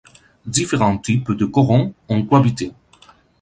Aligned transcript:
Différents 0.47 0.97
types 0.97 1.31
de 1.33 1.45
corons 1.45 1.93
ont 2.09 2.23
cohabité. 2.25 2.71